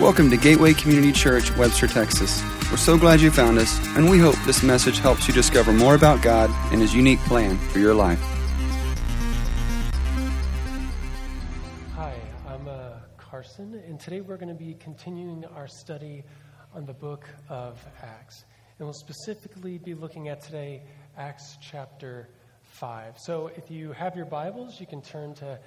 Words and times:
Welcome 0.00 0.30
to 0.30 0.36
Gateway 0.36 0.74
Community 0.74 1.10
Church, 1.10 1.50
Webster, 1.56 1.88
Texas. 1.88 2.40
We're 2.70 2.76
so 2.76 2.96
glad 2.96 3.20
you 3.20 3.32
found 3.32 3.58
us, 3.58 3.84
and 3.96 4.08
we 4.08 4.20
hope 4.20 4.36
this 4.46 4.62
message 4.62 5.00
helps 5.00 5.26
you 5.26 5.34
discover 5.34 5.72
more 5.72 5.96
about 5.96 6.22
God 6.22 6.50
and 6.72 6.80
His 6.80 6.94
unique 6.94 7.18
plan 7.24 7.58
for 7.58 7.80
your 7.80 7.94
life. 7.94 8.20
Hi, 11.96 12.14
I'm 12.46 12.68
uh, 12.68 12.90
Carson, 13.16 13.74
and 13.88 13.98
today 13.98 14.20
we're 14.20 14.36
going 14.36 14.56
to 14.56 14.64
be 14.64 14.74
continuing 14.74 15.44
our 15.46 15.66
study 15.66 16.22
on 16.72 16.86
the 16.86 16.94
book 16.94 17.28
of 17.48 17.84
Acts. 18.00 18.44
And 18.78 18.86
we'll 18.86 18.94
specifically 18.94 19.78
be 19.78 19.94
looking 19.94 20.28
at 20.28 20.40
today 20.40 20.84
Acts 21.16 21.58
chapter 21.60 22.28
5. 22.62 23.18
So 23.18 23.50
if 23.56 23.68
you 23.68 23.90
have 23.90 24.14
your 24.14 24.26
Bibles, 24.26 24.78
you 24.78 24.86
can 24.86 25.02
turn 25.02 25.34
to 25.34 25.58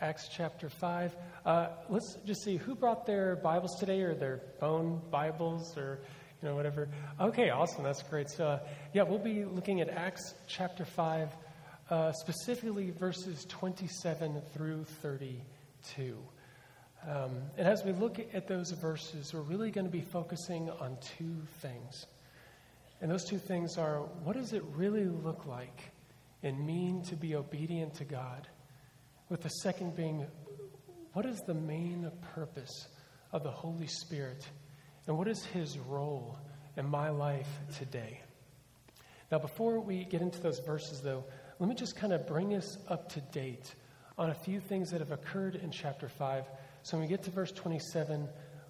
Acts 0.00 0.28
chapter 0.28 0.68
5. 0.68 1.16
Uh, 1.46 1.68
let's 1.88 2.18
just 2.26 2.42
see 2.44 2.58
who 2.58 2.74
brought 2.74 3.06
their 3.06 3.36
Bibles 3.36 3.78
today 3.80 4.02
or 4.02 4.14
their 4.14 4.42
phone 4.60 5.00
Bibles 5.10 5.74
or 5.78 6.00
you 6.42 6.48
know 6.48 6.54
whatever. 6.54 6.90
Okay, 7.18 7.48
awesome. 7.48 7.82
That's 7.82 8.02
great. 8.02 8.28
So 8.28 8.46
uh, 8.46 8.58
yeah, 8.92 9.04
we'll 9.04 9.18
be 9.18 9.46
looking 9.46 9.80
at 9.80 9.88
Acts 9.88 10.34
chapter 10.46 10.84
5, 10.84 11.30
uh, 11.88 12.12
specifically 12.12 12.90
verses 12.90 13.46
27 13.48 14.42
through 14.52 14.84
32. 15.00 16.18
Um, 17.08 17.30
and 17.56 17.66
as 17.66 17.82
we 17.82 17.92
look 17.92 18.18
at 18.34 18.46
those 18.46 18.72
verses, 18.72 19.32
we're 19.32 19.40
really 19.40 19.70
going 19.70 19.86
to 19.86 19.92
be 19.92 20.02
focusing 20.02 20.68
on 20.78 20.98
two 21.16 21.36
things. 21.60 22.04
And 23.00 23.10
those 23.10 23.24
two 23.24 23.38
things 23.38 23.78
are 23.78 24.00
what 24.24 24.36
does 24.36 24.52
it 24.52 24.62
really 24.74 25.06
look 25.06 25.46
like 25.46 25.90
and 26.42 26.66
mean 26.66 27.02
to 27.04 27.16
be 27.16 27.34
obedient 27.34 27.94
to 27.94 28.04
God? 28.04 28.46
With 29.28 29.42
the 29.42 29.48
second 29.48 29.96
being, 29.96 30.26
what 31.12 31.26
is 31.26 31.40
the 31.42 31.54
main 31.54 32.10
purpose 32.34 32.88
of 33.32 33.42
the 33.42 33.50
Holy 33.50 33.86
Spirit? 33.86 34.46
And 35.06 35.18
what 35.18 35.28
is 35.28 35.44
his 35.44 35.78
role 35.78 36.38
in 36.76 36.86
my 36.86 37.10
life 37.10 37.48
today? 37.76 38.20
Now, 39.30 39.38
before 39.38 39.80
we 39.80 40.04
get 40.04 40.22
into 40.22 40.40
those 40.40 40.60
verses, 40.60 41.00
though, 41.00 41.24
let 41.58 41.68
me 41.68 41.74
just 41.74 41.96
kind 41.96 42.12
of 42.12 42.26
bring 42.26 42.54
us 42.54 42.78
up 42.88 43.08
to 43.10 43.20
date 43.20 43.74
on 44.18 44.30
a 44.30 44.34
few 44.34 44.60
things 44.60 44.90
that 44.90 45.00
have 45.00 45.10
occurred 45.10 45.56
in 45.56 45.70
chapter 45.70 46.08
5. 46.08 46.44
So 46.82 46.96
when 46.96 47.06
we 47.06 47.08
get 47.08 47.24
to 47.24 47.30
verse 47.30 47.50
27, 47.50 48.28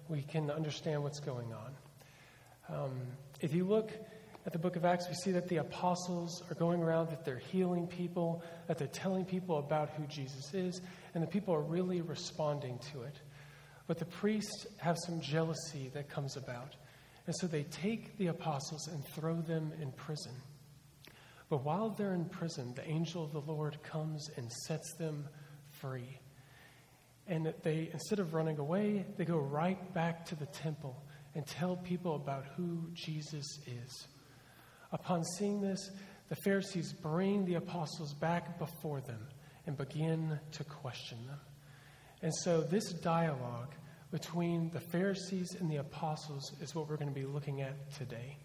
we 0.09 0.23
can 0.23 0.49
understand 0.49 1.03
what's 1.03 1.19
going 1.19 1.53
on. 1.53 1.75
Um, 2.69 3.01
if 3.39 3.53
you 3.53 3.65
look 3.65 3.91
at 4.47 4.53
the 4.53 4.59
book 4.59 4.77
of 4.77 4.85
Acts, 4.85 5.09
we 5.09 5.13
see 5.13 5.31
that 5.31 5.49
the 5.49 5.57
apostles 5.57 6.41
are 6.49 6.55
going 6.55 6.81
around, 6.81 7.09
that 7.09 7.25
they're 7.25 7.37
healing 7.37 7.85
people, 7.85 8.41
that 8.67 8.77
they're 8.77 8.87
telling 8.87 9.25
people 9.25 9.59
about 9.59 9.89
who 9.89 10.07
Jesus 10.07 10.53
is, 10.53 10.79
and 11.13 11.21
the 11.21 11.27
people 11.27 11.53
are 11.53 11.61
really 11.61 11.99
responding 11.99 12.79
to 12.93 13.01
it. 13.01 13.19
But 13.87 13.99
the 13.99 14.05
priests 14.05 14.65
have 14.77 14.97
some 15.05 15.19
jealousy 15.19 15.91
that 15.93 16.07
comes 16.07 16.37
about. 16.37 16.77
And 17.25 17.35
so 17.35 17.47
they 17.47 17.63
take 17.63 18.17
the 18.17 18.27
apostles 18.27 18.87
and 18.87 19.05
throw 19.07 19.35
them 19.41 19.73
in 19.81 19.91
prison. 19.91 20.31
But 21.49 21.65
while 21.65 21.89
they're 21.89 22.13
in 22.13 22.23
prison, 22.29 22.73
the 22.73 22.87
angel 22.87 23.25
of 23.25 23.33
the 23.33 23.41
Lord 23.41 23.77
comes 23.83 24.29
and 24.37 24.49
sets 24.65 24.93
them 24.93 25.27
free. 25.71 26.19
And 27.27 27.53
they, 27.63 27.89
instead 27.91 28.19
of 28.19 28.33
running 28.33 28.59
away, 28.59 29.05
they 29.17 29.25
go 29.25 29.39
right 29.39 29.93
back 29.93 30.25
to 30.27 30.35
the 30.35 30.45
temple 30.45 31.03
and 31.35 31.45
tell 31.45 31.75
people 31.75 32.15
about 32.15 32.45
who 32.55 32.89
Jesus 32.93 33.59
is. 33.67 34.07
Upon 34.91 35.23
seeing 35.37 35.61
this, 35.61 35.91
the 36.29 36.35
Pharisees 36.43 36.93
bring 36.93 37.45
the 37.45 37.55
apostles 37.55 38.13
back 38.13 38.59
before 38.59 39.01
them 39.01 39.27
and 39.65 39.77
begin 39.77 40.39
to 40.53 40.63
question 40.63 41.17
them. 41.27 41.39
And 42.21 42.33
so, 42.33 42.61
this 42.61 42.91
dialogue 42.93 43.73
between 44.11 44.69
the 44.71 44.79
Pharisees 44.79 45.55
and 45.59 45.69
the 45.69 45.77
apostles 45.77 46.53
is 46.61 46.73
what 46.73 46.89
we're 46.89 46.97
going 46.97 47.13
to 47.13 47.19
be 47.19 47.25
looking 47.25 47.61
at 47.61 47.91
today. 47.91 48.37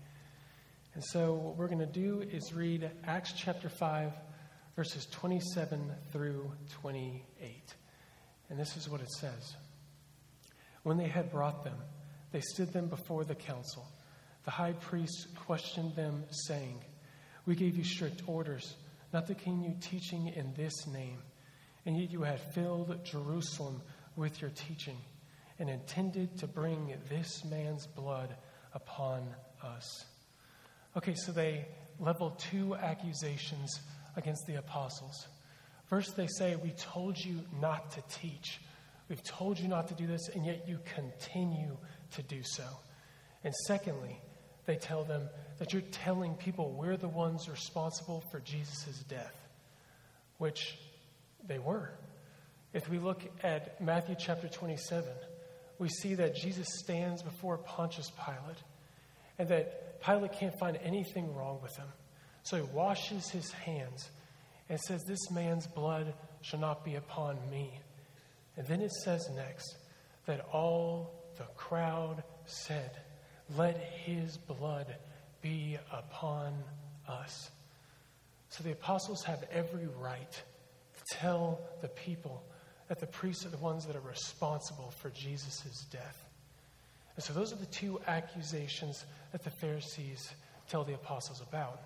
And 0.95 1.03
so, 1.03 1.33
what 1.33 1.57
we're 1.57 1.69
going 1.69 1.79
to 1.79 1.87
do 1.87 2.23
is 2.31 2.53
read 2.53 2.91
Acts 3.05 3.33
chapter 3.36 3.69
5, 3.69 4.13
verses 4.77 5.07
27 5.07 5.91
through 6.13 6.51
28. 6.80 7.74
And 8.51 8.59
this 8.59 8.77
is 8.77 8.89
what 8.89 9.01
it 9.01 9.11
says 9.11 9.57
When 10.83 10.98
they 10.98 11.09
had 11.09 11.30
brought 11.30 11.64
them, 11.64 11.79
they 12.33 12.41
stood 12.41 12.73
them 12.73 12.89
before 12.89 13.24
the 13.24 13.35
council. 13.35 13.86
The 14.45 14.51
high 14.51 14.73
priest 14.73 15.29
questioned 15.36 15.95
them, 15.95 16.25
saying, 16.30 16.85
We 17.47 17.55
gave 17.55 17.77
you 17.77 17.85
strict 17.85 18.23
orders 18.27 18.75
not 19.13 19.27
to 19.27 19.35
continue 19.35 19.75
teaching 19.80 20.29
in 20.29 20.53
this 20.55 20.86
name, 20.86 21.19
and 21.86 21.98
yet 21.98 22.11
you 22.11 22.23
had 22.23 22.41
filled 22.55 23.05
Jerusalem 23.05 23.83
with 24.17 24.41
your 24.41 24.51
teaching 24.51 24.97
and 25.58 25.69
intended 25.69 26.39
to 26.39 26.47
bring 26.47 26.95
this 27.08 27.45
man's 27.45 27.86
blood 27.86 28.35
upon 28.75 29.23
us. 29.63 30.07
Okay, 30.97 31.14
so 31.14 31.30
they 31.30 31.67
level 31.98 32.30
two 32.30 32.74
accusations 32.74 33.80
against 34.17 34.47
the 34.47 34.57
apostles. 34.57 35.29
First, 35.86 36.17
they 36.17 36.27
say, 36.27 36.57
We 36.57 36.70
told 36.70 37.17
you 37.19 37.41
not 37.61 37.91
to 37.92 38.03
teach. 38.09 38.61
We've 39.09 39.23
told 39.23 39.59
you 39.59 39.69
not 39.69 39.89
to 39.89 39.95
do 39.95 40.07
this, 40.07 40.29
and 40.29 40.45
yet 40.47 40.67
you 40.67 40.79
continue 40.95 41.77
to 42.13 42.23
do 42.23 42.42
so. 42.42 42.64
And 43.45 43.55
secondly, 43.67 44.20
they 44.67 44.77
tell 44.77 45.05
them 45.05 45.28
that 45.58 45.73
you're 45.73 45.83
telling 45.83 46.34
people 46.34 46.73
we're 46.73 46.96
the 46.96 47.08
ones 47.08 47.48
responsible 47.48 48.23
for 48.30 48.40
Jesus' 48.40 49.05
death, 49.08 49.34
which 50.39 50.78
they 51.46 51.58
were. 51.58 51.90
If 52.73 52.89
we 52.89 52.98
look 52.98 53.23
at 53.42 53.80
Matthew 53.80 54.14
chapter 54.18 54.48
27, 54.48 55.05
we 55.78 55.89
see 55.89 56.14
that 56.14 56.36
Jesus 56.36 56.68
stands 56.78 57.23
before 57.23 57.58
Pontius 57.58 58.11
Pilate 58.24 58.62
and 59.39 59.48
that 59.48 60.00
Pilate 60.02 60.33
can't 60.33 60.58
find 60.58 60.79
anything 60.83 61.34
wrong 61.34 61.58
with 61.62 61.77
him. 61.77 61.89
So 62.44 62.56
he 62.56 62.62
washes 62.62 63.29
his 63.29 63.50
hands 63.50 64.11
and 64.68 64.80
says, 64.80 65.05
This 65.05 65.30
man's 65.30 65.67
blood 65.67 66.14
shall 66.40 66.61
not 66.61 66.84
be 66.84 66.94
upon 66.94 67.39
me. 67.50 67.79
And 68.56 68.67
then 68.67 68.80
it 68.80 68.92
says 68.92 69.29
next 69.34 69.77
that 70.27 70.46
all 70.52 71.12
the 71.36 71.44
crowd 71.56 72.23
said, 72.46 72.90
let 73.57 73.77
his 73.77 74.36
blood 74.36 74.95
be 75.40 75.79
upon 75.92 76.52
us. 77.08 77.51
So 78.48 78.63
the 78.63 78.73
apostles 78.73 79.23
have 79.24 79.45
every 79.51 79.89
right 80.01 80.33
to 80.33 81.17
tell 81.17 81.61
the 81.80 81.89
people 81.89 82.42
that 82.89 83.01
the 83.01 83.07
priests 83.07 83.46
are 83.46 83.51
the 83.51 83.57
ones 83.58 83.86
that 83.86 83.96
are 83.96 84.01
responsible 84.01 84.92
for 84.98 85.11
Jesus' 85.11 85.86
death. 85.91 86.29
And 87.17 87.24
so 87.24 87.33
those 87.33 87.52
are 87.52 87.57
the 87.57 87.67
two 87.67 88.01
accusations 88.07 89.05
that 89.33 89.42
the 89.42 89.51
Pharisees 89.51 90.30
tell 90.68 90.85
the 90.85 90.95
apostles 90.95 91.41
about. 91.41 91.80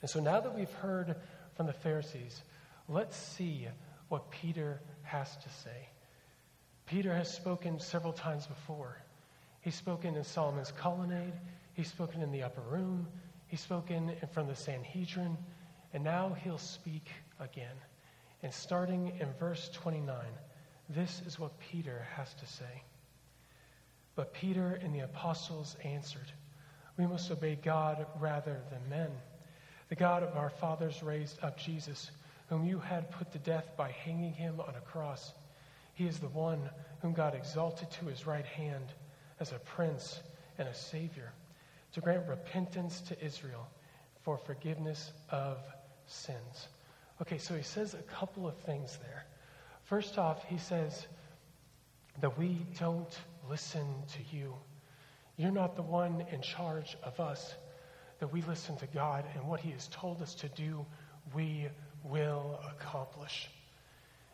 And 0.00 0.10
so 0.10 0.20
now 0.20 0.40
that 0.40 0.54
we've 0.56 0.72
heard 0.74 1.14
from 1.56 1.66
the 1.66 1.72
Pharisees, 1.72 2.42
let's 2.88 3.16
see 3.16 3.68
what 4.08 4.30
Peter 4.30 4.80
has 5.02 5.36
to 5.36 5.48
say. 5.48 5.88
Peter 6.86 7.14
has 7.14 7.32
spoken 7.32 7.78
several 7.78 8.12
times 8.12 8.46
before. 8.46 8.96
He's 9.60 9.74
spoken 9.74 10.16
in 10.16 10.24
Solomon's 10.24 10.72
colonnade. 10.72 11.34
He's 11.74 11.88
spoken 11.88 12.22
in 12.22 12.32
the 12.32 12.42
upper 12.42 12.62
room. 12.62 13.06
He's 13.46 13.60
spoken 13.60 14.12
from 14.32 14.46
the 14.46 14.54
Sanhedrin. 14.54 15.36
And 15.92 16.04
now 16.04 16.36
he'll 16.42 16.58
speak 16.58 17.08
again. 17.38 17.76
And 18.42 18.52
starting 18.52 19.12
in 19.20 19.28
verse 19.38 19.68
29, 19.74 20.16
this 20.88 21.20
is 21.26 21.38
what 21.38 21.58
Peter 21.58 22.06
has 22.16 22.32
to 22.34 22.46
say. 22.46 22.82
But 24.14 24.32
Peter 24.32 24.80
and 24.82 24.94
the 24.94 25.00
apostles 25.00 25.76
answered, 25.84 26.32
We 26.96 27.06
must 27.06 27.30
obey 27.30 27.58
God 27.62 28.06
rather 28.18 28.60
than 28.70 28.88
men. 28.88 29.10
The 29.88 29.94
God 29.94 30.22
of 30.22 30.36
our 30.36 30.50
fathers 30.50 31.02
raised 31.02 31.42
up 31.42 31.58
Jesus, 31.58 32.10
whom 32.48 32.64
you 32.64 32.78
had 32.78 33.10
put 33.10 33.30
to 33.32 33.38
death 33.38 33.72
by 33.76 33.90
hanging 33.90 34.32
him 34.32 34.60
on 34.60 34.74
a 34.74 34.80
cross. 34.80 35.32
He 35.94 36.06
is 36.06 36.18
the 36.18 36.28
one 36.28 36.70
whom 37.02 37.12
God 37.12 37.34
exalted 37.34 37.90
to 37.92 38.06
his 38.06 38.26
right 38.26 38.46
hand 38.46 38.92
as 39.40 39.52
a 39.52 39.58
prince 39.58 40.20
and 40.58 40.68
a 40.68 40.74
savior, 40.74 41.32
to 41.92 42.00
grant 42.00 42.28
repentance 42.28 43.00
to 43.00 43.24
Israel 43.24 43.66
for 44.22 44.36
forgiveness 44.36 45.12
of 45.30 45.58
sins. 46.06 46.68
Okay, 47.22 47.38
so 47.38 47.54
he 47.54 47.62
says 47.62 47.94
a 47.94 48.02
couple 48.02 48.46
of 48.46 48.56
things 48.58 48.98
there. 49.02 49.26
First 49.84 50.18
off, 50.18 50.44
he 50.44 50.58
says 50.58 51.06
that 52.20 52.38
we 52.38 52.58
don't 52.78 53.18
listen 53.48 53.86
to 54.12 54.36
you. 54.36 54.54
You're 55.36 55.50
not 55.50 55.74
the 55.74 55.82
one 55.82 56.24
in 56.30 56.42
charge 56.42 56.96
of 57.02 57.18
us, 57.18 57.54
that 58.18 58.32
we 58.32 58.42
listen 58.42 58.76
to 58.76 58.86
God, 58.86 59.24
and 59.34 59.46
what 59.48 59.60
he 59.60 59.70
has 59.70 59.88
told 59.88 60.20
us 60.20 60.34
to 60.36 60.48
do, 60.50 60.84
we 61.34 61.68
will 62.04 62.60
accomplish. 62.70 63.48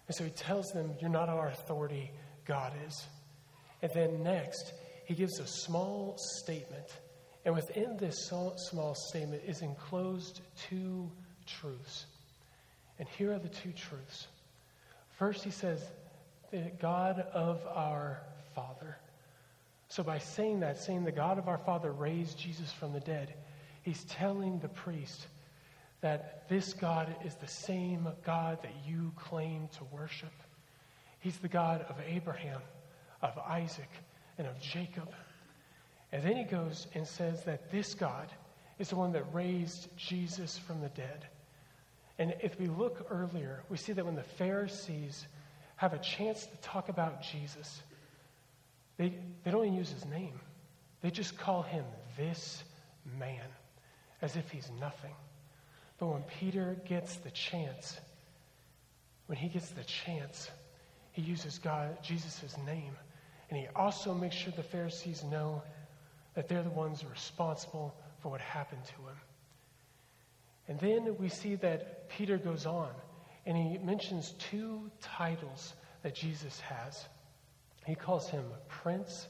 And 0.08 0.16
so 0.16 0.24
he 0.24 0.30
tells 0.30 0.66
them, 0.72 0.94
You're 1.00 1.10
not 1.10 1.28
our 1.28 1.48
authority, 1.48 2.10
God 2.44 2.72
is. 2.86 3.06
And 3.82 3.90
then 3.94 4.22
next, 4.22 4.72
he 5.06 5.14
gives 5.14 5.38
a 5.38 5.46
small 5.46 6.16
statement. 6.18 6.98
And 7.44 7.54
within 7.54 7.96
this 7.96 8.26
small 8.26 8.94
statement 8.94 9.42
is 9.46 9.62
enclosed 9.62 10.40
two 10.68 11.08
truths. 11.46 12.06
And 12.98 13.08
here 13.08 13.32
are 13.32 13.38
the 13.38 13.48
two 13.48 13.70
truths. 13.70 14.26
First, 15.16 15.44
he 15.44 15.50
says, 15.50 15.80
the 16.50 16.72
God 16.80 17.20
of 17.32 17.64
our 17.72 18.20
Father. 18.54 18.96
So, 19.88 20.02
by 20.02 20.18
saying 20.18 20.60
that, 20.60 20.78
saying 20.78 21.04
the 21.04 21.12
God 21.12 21.38
of 21.38 21.46
our 21.46 21.58
Father 21.58 21.92
raised 21.92 22.36
Jesus 22.36 22.72
from 22.72 22.92
the 22.92 23.00
dead, 23.00 23.32
he's 23.82 24.02
telling 24.04 24.58
the 24.58 24.68
priest 24.68 25.28
that 26.00 26.48
this 26.48 26.72
God 26.72 27.14
is 27.24 27.36
the 27.36 27.46
same 27.46 28.08
God 28.24 28.60
that 28.62 28.74
you 28.84 29.12
claim 29.16 29.68
to 29.78 29.84
worship. 29.96 30.32
He's 31.20 31.38
the 31.38 31.48
God 31.48 31.86
of 31.88 31.96
Abraham, 32.06 32.60
of 33.22 33.38
Isaac, 33.38 33.88
and 34.38 34.46
of 34.46 34.60
Jacob. 34.60 35.08
And 36.12 36.22
then 36.22 36.36
he 36.36 36.44
goes 36.44 36.86
and 36.94 37.06
says 37.06 37.44
that 37.44 37.70
this 37.70 37.94
God 37.94 38.28
is 38.78 38.90
the 38.90 38.96
one 38.96 39.12
that 39.12 39.24
raised 39.32 39.88
Jesus 39.96 40.58
from 40.58 40.80
the 40.80 40.88
dead. 40.90 41.26
And 42.18 42.34
if 42.40 42.58
we 42.58 42.66
look 42.66 43.06
earlier, 43.10 43.62
we 43.68 43.76
see 43.76 43.92
that 43.92 44.04
when 44.04 44.14
the 44.14 44.22
Pharisees 44.22 45.26
have 45.76 45.92
a 45.92 45.98
chance 45.98 46.46
to 46.46 46.56
talk 46.58 46.88
about 46.88 47.22
Jesus, 47.22 47.82
they, 48.96 49.14
they 49.44 49.50
don't 49.50 49.64
even 49.64 49.76
use 49.76 49.90
his 49.90 50.06
name. 50.06 50.40
They 51.02 51.10
just 51.10 51.36
call 51.36 51.62
him 51.62 51.84
this 52.16 52.64
man, 53.18 53.44
as 54.22 54.36
if 54.36 54.50
he's 54.50 54.70
nothing. 54.80 55.14
But 55.98 56.06
when 56.06 56.22
Peter 56.22 56.76
gets 56.86 57.16
the 57.16 57.30
chance, 57.30 57.98
when 59.26 59.36
he 59.36 59.48
gets 59.48 59.70
the 59.70 59.84
chance, 59.84 60.50
he 61.12 61.22
uses 61.22 61.58
God, 61.58 62.02
Jesus' 62.02 62.56
name. 62.66 62.96
And 63.50 63.58
he 63.58 63.66
also 63.76 64.12
makes 64.12 64.34
sure 64.36 64.52
the 64.56 64.62
Pharisees 64.62 65.22
know 65.24 65.62
that 66.34 66.48
they're 66.48 66.62
the 66.62 66.70
ones 66.70 67.04
responsible 67.04 67.94
for 68.20 68.30
what 68.30 68.40
happened 68.40 68.84
to 68.84 69.02
him. 69.08 69.16
And 70.68 70.80
then 70.80 71.16
we 71.18 71.28
see 71.28 71.54
that 71.56 72.08
Peter 72.08 72.38
goes 72.38 72.66
on 72.66 72.90
and 73.46 73.56
he 73.56 73.78
mentions 73.78 74.34
two 74.38 74.90
titles 75.00 75.74
that 76.02 76.14
Jesus 76.14 76.60
has. 76.60 77.06
He 77.86 77.94
calls 77.94 78.28
him 78.28 78.44
Prince, 78.68 79.28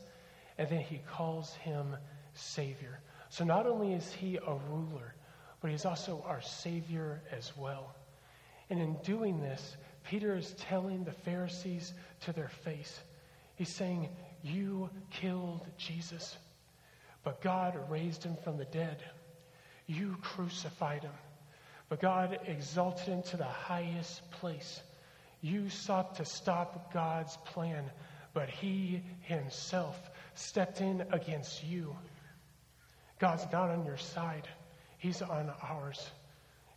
and 0.56 0.68
then 0.68 0.80
he 0.80 1.02
calls 1.06 1.52
him 1.54 1.94
Savior. 2.32 3.00
So 3.28 3.44
not 3.44 3.66
only 3.66 3.92
is 3.92 4.12
he 4.12 4.36
a 4.36 4.54
ruler, 4.70 5.14
but 5.60 5.70
he's 5.70 5.84
also 5.84 6.24
our 6.26 6.40
Savior 6.40 7.22
as 7.30 7.54
well. 7.56 7.94
And 8.70 8.80
in 8.80 8.96
doing 9.04 9.40
this, 9.40 9.76
Peter 10.04 10.36
is 10.36 10.54
telling 10.58 11.04
the 11.04 11.12
Pharisees 11.12 11.92
to 12.20 12.32
their 12.32 12.48
face, 12.48 13.00
he's 13.56 13.74
saying, 13.74 14.08
You 14.42 14.88
killed 15.10 15.66
Jesus, 15.76 16.36
but 17.24 17.40
God 17.42 17.78
raised 17.90 18.22
him 18.24 18.36
from 18.44 18.56
the 18.56 18.64
dead. 18.64 19.02
You 19.86 20.16
crucified 20.22 21.02
him, 21.02 21.12
but 21.88 22.00
God 22.00 22.38
exalted 22.46 23.08
him 23.08 23.22
to 23.24 23.36
the 23.36 23.44
highest 23.44 24.30
place. 24.30 24.80
You 25.42 25.68
sought 25.68 26.16
to 26.16 26.24
stop 26.24 26.92
God's 26.92 27.36
plan 27.44 27.90
but 28.36 28.50
he 28.50 29.02
himself 29.22 29.98
stepped 30.34 30.82
in 30.82 31.02
against 31.10 31.64
you. 31.64 31.96
God's 33.18 33.46
not 33.50 33.70
on 33.70 33.86
your 33.86 33.96
side, 33.96 34.46
he's 34.98 35.22
on 35.22 35.50
ours. 35.62 36.10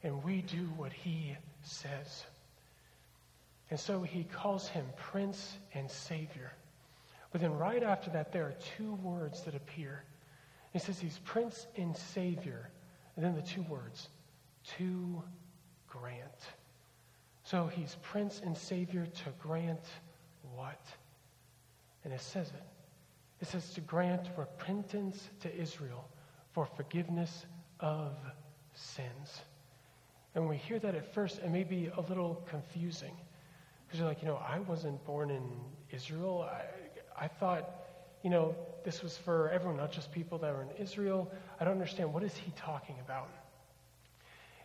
And 0.01 0.23
we 0.23 0.41
do 0.41 0.69
what 0.77 0.93
he 0.93 1.35
says. 1.63 2.23
And 3.69 3.77
so 3.77 4.03
he 4.03 4.23
calls 4.23 4.69
him 4.69 4.85
Prince 4.95 5.57
and 5.73 5.91
Savior. 5.91 6.53
But 7.31 7.41
then 7.41 7.53
right 7.53 7.83
after 7.83 8.09
that, 8.11 8.31
there 8.31 8.43
are 8.45 8.55
two 8.77 8.93
words 8.95 9.41
that 9.43 9.55
appear. 9.55 10.03
He 10.73 10.79
says 10.79 10.99
he's 10.99 11.19
Prince 11.19 11.67
and 11.75 11.95
Savior. 11.95 12.69
And 13.15 13.25
then 13.25 13.35
the 13.35 13.41
two 13.41 13.61
words, 13.63 14.09
to 14.77 15.21
grant. 15.87 16.21
So 17.43 17.67
he's 17.67 17.97
Prince 18.01 18.41
and 18.43 18.55
Savior 18.57 19.05
to 19.05 19.29
grant 19.41 19.83
what? 20.55 20.81
And 22.03 22.13
it 22.13 22.21
says 22.21 22.47
it. 22.47 22.63
It 23.41 23.47
says 23.47 23.71
to 23.73 23.81
grant 23.81 24.29
repentance 24.37 25.29
to 25.41 25.55
Israel 25.55 26.07
for 26.51 26.65
forgiveness 26.65 27.45
of 27.79 28.13
sins. 28.73 29.41
And 30.35 30.43
when 30.43 30.51
we 30.51 30.57
hear 30.57 30.79
that 30.79 30.95
at 30.95 31.13
first, 31.13 31.39
it 31.39 31.49
may 31.49 31.63
be 31.63 31.89
a 31.97 32.01
little 32.01 32.43
confusing. 32.49 33.15
Because 33.85 33.99
you're 33.99 34.07
like, 34.07 34.21
you 34.21 34.27
know, 34.27 34.37
I 34.37 34.59
wasn't 34.59 35.03
born 35.05 35.31
in 35.31 35.43
Israel. 35.91 36.47
I, 36.49 36.61
I 37.19 37.27
thought, 37.27 37.69
you 38.23 38.29
know, 38.29 38.55
this 38.83 39.03
was 39.03 39.17
for 39.17 39.49
everyone, 39.49 39.77
not 39.77 39.91
just 39.91 40.11
people 40.11 40.37
that 40.39 40.53
were 40.53 40.63
in 40.63 40.71
Israel. 40.81 41.31
I 41.59 41.65
don't 41.65 41.73
understand. 41.73 42.13
What 42.13 42.23
is 42.23 42.35
he 42.35 42.51
talking 42.55 42.95
about? 43.03 43.29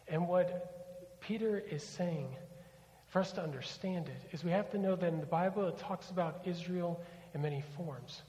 And 0.08 0.28
what 0.28 1.18
Peter 1.20 1.58
is 1.58 1.82
saying, 1.82 2.28
for 3.08 3.20
us 3.20 3.32
to 3.32 3.42
understand 3.42 4.08
it, 4.08 4.34
is 4.34 4.44
we 4.44 4.50
have 4.50 4.70
to 4.70 4.78
know 4.78 4.96
that 4.96 5.12
in 5.12 5.20
the 5.20 5.26
Bible 5.26 5.66
it 5.66 5.78
talks 5.78 6.10
about 6.10 6.42
Israel 6.44 7.00
in 7.34 7.42
many 7.42 7.62
forms. 7.76 8.22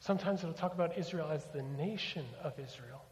Sometimes 0.00 0.42
it'll 0.42 0.54
talk 0.54 0.74
about 0.74 0.98
Israel 0.98 1.28
as 1.30 1.44
the 1.54 1.62
nation 1.62 2.24
of 2.42 2.58
Israel, 2.58 3.04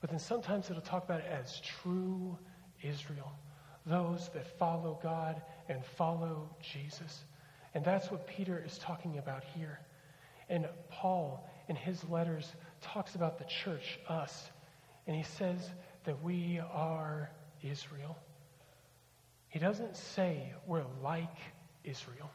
but 0.00 0.10
then 0.10 0.18
sometimes 0.18 0.70
it'll 0.70 0.82
talk 0.82 1.04
about 1.04 1.20
it 1.20 1.26
as 1.26 1.60
true 1.82 2.36
Israel, 2.82 3.32
those 3.86 4.28
that 4.34 4.46
follow 4.58 4.98
God 5.02 5.40
and 5.68 5.84
follow 5.84 6.48
Jesus. 6.60 7.24
And 7.74 7.84
that's 7.84 8.10
what 8.10 8.26
Peter 8.26 8.62
is 8.64 8.78
talking 8.78 9.18
about 9.18 9.42
here. 9.56 9.80
And 10.48 10.66
Paul, 10.90 11.48
in 11.68 11.76
his 11.76 12.02
letters, 12.08 12.52
talks 12.80 13.14
about 13.14 13.38
the 13.38 13.44
church, 13.44 13.98
us, 14.08 14.50
and 15.06 15.16
he 15.16 15.22
says 15.22 15.70
that 16.04 16.22
we 16.22 16.60
are 16.72 17.30
Israel. 17.62 18.16
He 19.48 19.58
doesn't 19.58 19.96
say 19.96 20.52
we're 20.66 20.84
like 21.02 21.36
Israel. 21.84 22.30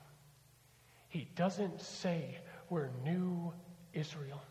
He 1.10 1.27
doesn't 1.36 1.80
say 1.80 2.39
we're 2.69 2.89
new 3.04 3.54
Israel. 3.94 4.42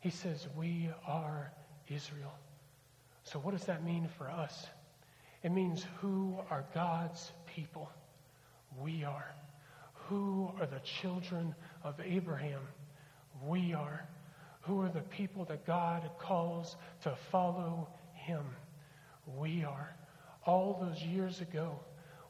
He 0.00 0.10
says 0.10 0.46
we 0.56 0.90
are 1.06 1.50
Israel. 1.88 2.34
So, 3.24 3.38
what 3.38 3.52
does 3.52 3.64
that 3.64 3.84
mean 3.84 4.08
for 4.18 4.30
us? 4.30 4.66
It 5.42 5.52
means 5.52 5.86
who 6.00 6.36
are 6.50 6.64
God's 6.74 7.32
people? 7.46 7.90
We 8.78 9.04
are. 9.04 9.34
Who 10.08 10.50
are 10.60 10.66
the 10.66 10.80
children 10.80 11.54
of 11.82 12.00
Abraham? 12.04 12.60
We 13.46 13.72
are. 13.74 14.06
Who 14.62 14.82
are 14.82 14.88
the 14.88 15.00
people 15.00 15.44
that 15.46 15.66
God 15.66 16.10
calls 16.18 16.76
to 17.02 17.14
follow 17.30 17.88
him? 18.12 18.44
We 19.38 19.64
are. 19.64 19.96
All 20.44 20.78
those 20.80 21.02
years 21.02 21.40
ago, 21.40 21.78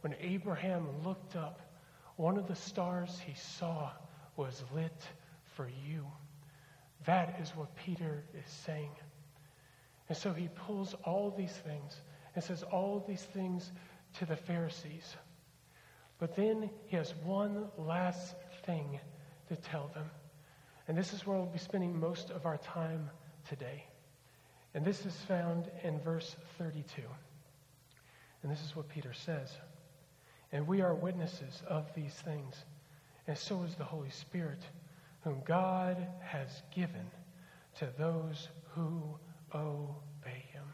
when 0.00 0.14
Abraham 0.20 0.86
looked 1.04 1.36
up 1.36 1.60
one 2.20 2.36
of 2.36 2.46
the 2.46 2.54
stars 2.54 3.18
he 3.24 3.32
saw 3.34 3.90
was 4.36 4.62
lit 4.74 5.02
for 5.54 5.70
you. 5.88 6.06
That 7.06 7.40
is 7.40 7.48
what 7.56 7.74
Peter 7.76 8.24
is 8.34 8.50
saying. 8.66 8.90
And 10.08 10.18
so 10.18 10.32
he 10.34 10.48
pulls 10.48 10.94
all 11.04 11.30
these 11.30 11.52
things 11.64 11.98
and 12.34 12.44
says 12.44 12.62
all 12.62 13.02
these 13.08 13.22
things 13.22 13.72
to 14.18 14.26
the 14.26 14.36
Pharisees. 14.36 15.16
But 16.18 16.36
then 16.36 16.68
he 16.86 16.96
has 16.96 17.14
one 17.24 17.68
last 17.78 18.34
thing 18.66 19.00
to 19.50 19.56
tell 19.56 19.90
them. 19.94 20.08
And 20.86 20.96
this 20.96 21.12
is 21.12 21.26
where 21.26 21.36
we'll 21.36 21.46
be 21.46 21.58
spending 21.58 21.98
most 21.98 22.30
of 22.30 22.46
our 22.46 22.56
time 22.58 23.10
today. 23.48 23.84
And 24.74 24.84
this 24.84 25.04
is 25.04 25.14
found 25.26 25.68
in 25.82 26.00
verse 26.00 26.36
32. 26.56 27.02
And 28.42 28.50
this 28.50 28.62
is 28.62 28.76
what 28.76 28.88
Peter 28.88 29.12
says. 29.12 29.50
And 30.52 30.66
we 30.66 30.80
are 30.80 30.94
witnesses 30.94 31.62
of 31.68 31.92
these 31.94 32.14
things. 32.14 32.54
And 33.26 33.36
so 33.36 33.62
is 33.64 33.74
the 33.74 33.84
Holy 33.84 34.10
Spirit, 34.10 34.60
whom 35.22 35.42
God 35.44 36.06
has 36.22 36.62
given 36.74 37.10
to 37.78 37.88
those 37.98 38.48
who 38.74 39.02
obey 39.52 40.44
him. 40.52 40.64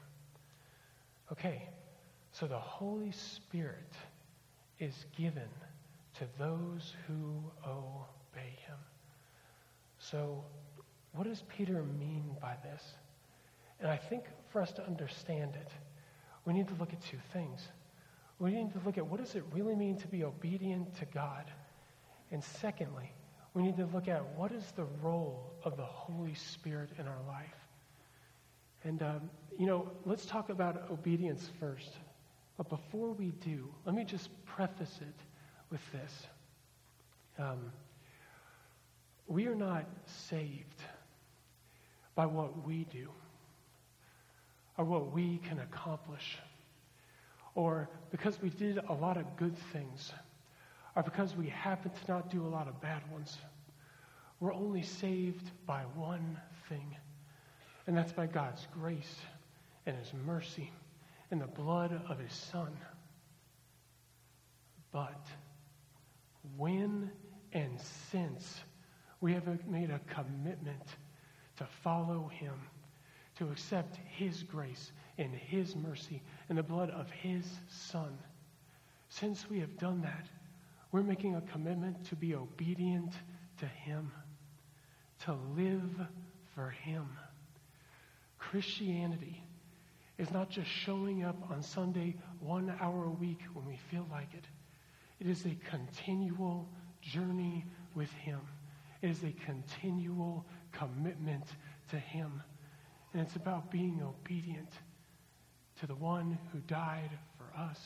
Okay, 1.32 1.66
so 2.32 2.46
the 2.46 2.58
Holy 2.58 3.12
Spirit 3.12 3.92
is 4.78 5.06
given 5.16 5.48
to 6.18 6.24
those 6.38 6.94
who 7.06 7.42
obey 7.66 8.06
him. 8.40 8.78
So, 9.98 10.44
what 11.12 11.24
does 11.24 11.42
Peter 11.48 11.82
mean 11.98 12.36
by 12.40 12.56
this? 12.62 12.82
And 13.80 13.90
I 13.90 13.96
think 13.96 14.24
for 14.50 14.60
us 14.60 14.72
to 14.72 14.86
understand 14.86 15.54
it, 15.54 15.70
we 16.44 16.52
need 16.52 16.68
to 16.68 16.74
look 16.74 16.92
at 16.92 17.02
two 17.02 17.18
things 17.32 17.68
we 18.38 18.52
need 18.52 18.72
to 18.72 18.80
look 18.84 18.98
at 18.98 19.06
what 19.06 19.20
does 19.20 19.34
it 19.34 19.44
really 19.52 19.74
mean 19.74 19.96
to 19.98 20.08
be 20.08 20.24
obedient 20.24 20.94
to 20.96 21.06
God? 21.06 21.50
And 22.30 22.42
secondly, 22.42 23.10
we 23.54 23.62
need 23.62 23.76
to 23.78 23.86
look 23.86 24.08
at 24.08 24.24
what 24.36 24.52
is 24.52 24.64
the 24.76 24.84
role 25.02 25.54
of 25.64 25.76
the 25.76 25.84
Holy 25.84 26.34
Spirit 26.34 26.90
in 26.98 27.06
our 27.06 27.22
life. 27.26 27.54
And, 28.84 29.02
um, 29.02 29.30
you 29.58 29.66
know, 29.66 29.90
let's 30.04 30.26
talk 30.26 30.50
about 30.50 30.90
obedience 30.90 31.48
first. 31.58 31.90
But 32.58 32.68
before 32.68 33.12
we 33.12 33.32
do, 33.42 33.72
let 33.86 33.94
me 33.94 34.04
just 34.04 34.28
preface 34.44 34.98
it 35.00 35.14
with 35.70 35.80
this. 35.92 36.26
Um, 37.38 37.72
we 39.26 39.46
are 39.46 39.54
not 39.54 39.86
saved 40.28 40.82
by 42.14 42.26
what 42.26 42.66
we 42.66 42.84
do 42.92 43.08
or 44.78 44.84
what 44.84 45.12
we 45.12 45.38
can 45.38 45.58
accomplish 45.58 46.38
or 47.56 47.88
because 48.10 48.40
we 48.40 48.50
did 48.50 48.78
a 48.88 48.92
lot 48.92 49.16
of 49.16 49.36
good 49.36 49.56
things, 49.72 50.12
or 50.94 51.02
because 51.02 51.34
we 51.34 51.48
happen 51.48 51.90
to 51.90 52.12
not 52.12 52.30
do 52.30 52.46
a 52.46 52.46
lot 52.46 52.68
of 52.68 52.80
bad 52.80 53.02
ones. 53.10 53.36
We're 54.38 54.52
only 54.52 54.82
saved 54.82 55.50
by 55.66 55.80
one 55.94 56.38
thing, 56.68 56.94
and 57.86 57.96
that's 57.96 58.12
by 58.12 58.26
God's 58.26 58.66
grace 58.78 59.16
and 59.86 59.96
His 59.96 60.12
mercy 60.26 60.70
and 61.30 61.40
the 61.40 61.46
blood 61.46 61.98
of 62.08 62.18
His 62.18 62.32
Son. 62.32 62.76
But 64.92 65.26
when 66.58 67.10
and 67.54 67.80
since 68.12 68.60
we 69.20 69.32
have 69.32 69.66
made 69.66 69.90
a 69.90 70.00
commitment 70.12 70.82
to 71.56 71.66
follow 71.82 72.28
Him, 72.28 72.54
to 73.38 73.50
accept 73.50 73.98
His 74.16 74.42
grace 74.42 74.92
and 75.18 75.34
His 75.34 75.74
mercy 75.74 76.22
and 76.48 76.58
the 76.58 76.62
blood 76.62 76.90
of 76.90 77.10
His 77.10 77.44
Son, 77.68 78.16
since 79.08 79.48
we 79.48 79.60
have 79.60 79.78
done 79.78 80.02
that, 80.02 80.26
we're 80.92 81.02
making 81.02 81.36
a 81.36 81.40
commitment 81.42 82.04
to 82.06 82.16
be 82.16 82.34
obedient 82.34 83.12
to 83.58 83.66
Him, 83.66 84.10
to 85.24 85.34
live 85.56 86.06
for 86.54 86.70
Him. 86.70 87.08
Christianity 88.38 89.42
is 90.18 90.30
not 90.30 90.50
just 90.50 90.68
showing 90.68 91.24
up 91.24 91.36
on 91.50 91.62
Sunday 91.62 92.16
one 92.40 92.74
hour 92.80 93.04
a 93.04 93.10
week 93.10 93.40
when 93.54 93.66
we 93.66 93.76
feel 93.90 94.06
like 94.10 94.32
it. 94.34 94.44
It 95.20 95.28
is 95.28 95.44
a 95.46 95.56
continual 95.68 96.68
journey 97.00 97.64
with 97.94 98.10
Him. 98.12 98.40
Is 99.06 99.22
a 99.22 99.32
continual 99.44 100.44
commitment 100.72 101.44
to 101.90 101.96
Him. 101.96 102.42
And 103.12 103.22
it's 103.22 103.36
about 103.36 103.70
being 103.70 104.02
obedient 104.02 104.68
to 105.80 105.86
the 105.86 105.94
one 105.94 106.36
who 106.52 106.58
died 106.60 107.10
for 107.38 107.56
us. 107.56 107.78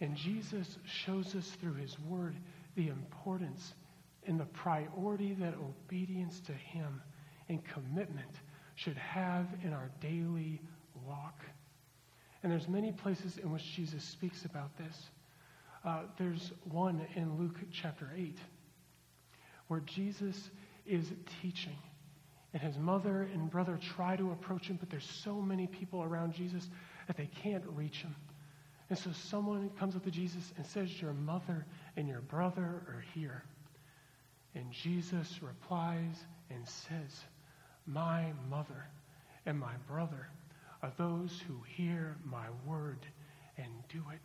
And 0.00 0.14
Jesus 0.14 0.76
shows 0.84 1.34
us 1.34 1.48
through 1.60 1.74
his 1.74 1.98
word 2.00 2.36
the 2.74 2.88
importance 2.88 3.72
and 4.26 4.38
the 4.38 4.44
priority 4.44 5.32
that 5.40 5.54
obedience 5.54 6.40
to 6.40 6.52
him 6.52 7.00
and 7.48 7.64
commitment 7.64 8.30
should 8.74 8.96
have 8.96 9.46
in 9.64 9.72
our 9.72 9.90
daily 10.00 10.60
walk. 11.06 11.40
And 12.42 12.52
there's 12.52 12.68
many 12.68 12.92
places 12.92 13.38
in 13.38 13.50
which 13.50 13.64
Jesus 13.74 14.04
speaks 14.04 14.44
about 14.44 14.76
this. 14.76 15.10
Uh, 15.82 16.02
there's 16.18 16.52
one 16.64 17.06
in 17.14 17.38
Luke 17.38 17.58
chapter 17.72 18.10
8 18.14 18.36
where 19.72 19.80
Jesus 19.80 20.50
is 20.84 21.10
teaching. 21.40 21.78
And 22.52 22.62
his 22.62 22.76
mother 22.76 23.26
and 23.32 23.50
brother 23.50 23.78
try 23.96 24.16
to 24.16 24.32
approach 24.32 24.66
him, 24.66 24.76
but 24.78 24.90
there's 24.90 25.08
so 25.24 25.40
many 25.40 25.66
people 25.66 26.02
around 26.02 26.34
Jesus 26.34 26.68
that 27.06 27.16
they 27.16 27.30
can't 27.42 27.64
reach 27.68 28.02
him. 28.02 28.14
And 28.90 28.98
so 28.98 29.10
someone 29.12 29.70
comes 29.78 29.96
up 29.96 30.04
to 30.04 30.10
Jesus 30.10 30.52
and 30.58 30.66
says, 30.66 31.00
Your 31.00 31.14
mother 31.14 31.64
and 31.96 32.06
your 32.06 32.20
brother 32.20 32.62
are 32.62 33.02
here. 33.14 33.42
And 34.54 34.70
Jesus 34.70 35.40
replies 35.40 36.16
and 36.50 36.68
says, 36.68 37.24
My 37.86 38.34
mother 38.50 38.84
and 39.46 39.58
my 39.58 39.72
brother 39.88 40.28
are 40.82 40.92
those 40.98 41.42
who 41.48 41.54
hear 41.66 42.18
my 42.26 42.44
word 42.66 43.06
and 43.56 43.72
do 43.88 44.02
it. 44.12 44.20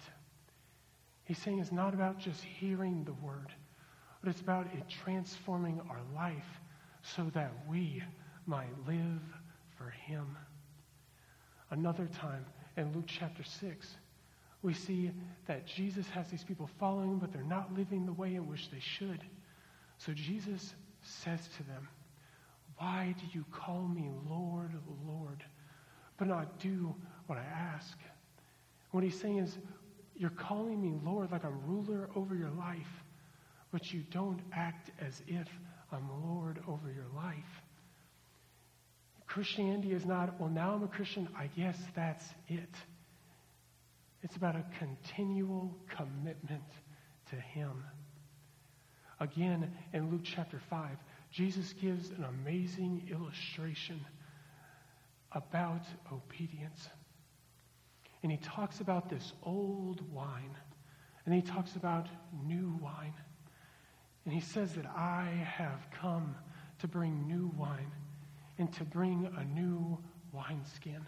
He's 1.24 1.38
saying 1.38 1.60
it's 1.60 1.72
not 1.72 1.94
about 1.94 2.20
just 2.20 2.44
hearing 2.44 3.06
the 3.06 3.14
word, 3.26 3.54
but 4.22 4.30
it's 4.30 4.42
about 4.42 4.68
it 4.68 4.84
transforming 5.04 5.82
our 5.90 6.02
life 6.16 6.60
so 7.02 7.30
that 7.34 7.52
we 7.70 8.02
might 8.46 8.70
live 8.88 9.22
for 9.78 9.90
him. 9.90 10.38
Another 11.72 12.08
time 12.08 12.46
in 12.78 12.94
Luke 12.94 13.06
chapter 13.08 13.44
6, 13.44 13.98
we 14.62 14.74
see 14.74 15.12
that 15.48 15.66
Jesus 15.66 16.08
has 16.10 16.30
these 16.30 16.44
people 16.44 16.70
following, 16.80 17.18
but 17.18 17.32
they're 17.32 17.44
not 17.44 17.74
living 17.76 18.06
the 18.06 18.14
way 18.14 18.36
in 18.36 18.48
which 18.48 18.72
they 18.72 18.80
should. 18.80 19.22
So 19.98 20.14
Jesus 20.14 20.74
says 21.02 21.40
to 21.58 21.64
them, 21.64 21.88
Why 22.78 23.14
do 23.20 23.26
you 23.34 23.46
call 23.52 23.88
me 23.88 24.10
Lord, 24.30 24.72
Lord, 25.06 25.44
but 26.18 26.28
not 26.28 26.60
do 26.60 26.96
what 27.28 27.38
I 27.38 27.44
ask? 27.44 27.98
What 28.92 29.04
he's 29.04 29.20
saying 29.20 29.40
is, 29.40 29.58
You're 30.16 30.30
calling 30.32 30.82
me 30.82 31.00
Lord 31.04 31.32
like 31.32 31.46
I'm 31.46 31.62
ruler 31.66 32.10
over 32.16 32.36
your 32.36 32.52
life, 32.52 33.04
but 33.72 33.94
you 33.94 34.04
don't 34.12 34.42
act 34.54 34.92
as 35.00 35.22
if 35.28 35.48
I'm 35.92 36.08
Lord 36.24 36.60
over 36.68 36.92
your 36.92 37.08
life. 37.16 37.62
Christianity 39.28 39.92
is 39.92 40.06
not, 40.06 40.40
well, 40.40 40.50
now 40.50 40.74
I'm 40.74 40.84
a 40.84 40.88
Christian, 40.88 41.28
I 41.38 41.48
guess 41.48 41.78
that's 41.96 42.24
it. 42.48 42.76
It's 44.24 44.36
about 44.36 44.56
a 44.56 44.66
continual 44.80 45.78
commitment 45.96 46.64
to 47.30 47.36
Him. 47.36 47.84
Again, 49.20 49.72
in 49.94 50.10
Luke 50.12 50.22
chapter 50.24 50.62
5, 50.70 50.90
Jesus 51.32 51.74
gives 51.74 52.10
an 52.12 52.24
amazing 52.24 53.08
illustration 53.12 54.00
about 55.34 55.82
obedience. 56.12 56.88
And 58.24 58.32
he 58.32 58.38
talks 58.38 58.80
about 58.80 59.10
this 59.10 59.34
old 59.44 60.02
wine, 60.12 60.56
and 61.26 61.36
he 61.36 61.42
talks 61.42 61.76
about 61.76 62.08
new 62.46 62.78
wine. 62.82 63.14
And 64.28 64.34
he 64.34 64.42
says 64.42 64.74
that 64.74 64.86
I 64.88 65.30
have 65.56 65.88
come 65.90 66.36
to 66.80 66.88
bring 66.90 67.26
new 67.30 67.50
wine 67.58 67.94
and 68.58 68.70
to 68.74 68.84
bring 68.84 69.32
a 69.38 69.46
new 69.46 69.98
wineskin. 70.34 71.06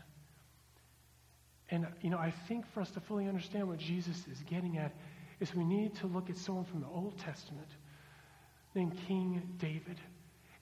And, 1.69 1.85
you 1.99 2.11
know, 2.11 2.17
I 2.17 2.31
think 2.31 2.65
for 2.71 2.79
us 2.79 2.91
to 2.91 3.01
fully 3.01 3.27
understand 3.27 3.67
what 3.67 3.77
Jesus 3.77 4.25
is 4.31 4.41
getting 4.49 4.77
at 4.77 4.93
is 5.41 5.53
we 5.53 5.65
need 5.65 5.95
to 5.95 6.07
look 6.07 6.29
at 6.29 6.37
someone 6.37 6.63
from 6.63 6.79
the 6.79 6.87
Old 6.87 7.19
Testament 7.19 7.67
named 8.73 8.97
King 9.05 9.41
David. 9.57 9.99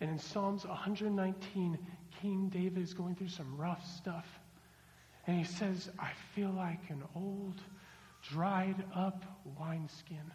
And 0.01 0.09
in 0.09 0.17
Psalms 0.17 0.65
119, 0.65 1.77
King 2.19 2.49
David 2.49 2.81
is 2.81 2.95
going 2.95 3.13
through 3.13 3.29
some 3.29 3.55
rough 3.55 3.85
stuff. 3.97 4.25
And 5.27 5.37
he 5.37 5.43
says, 5.43 5.91
I 5.99 6.09
feel 6.33 6.49
like 6.49 6.89
an 6.89 7.03
old, 7.15 7.61
dried 8.23 8.83
up 8.95 9.23
wineskin. 9.59 10.31